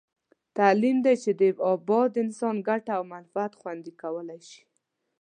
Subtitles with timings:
[0.57, 1.41] تعلیم دی چې د
[1.73, 4.61] اباد انسان ګټه او منفعت خوندي کولای شي.